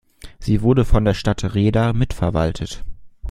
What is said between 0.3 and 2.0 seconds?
Sie wurde von der Stadt Rheda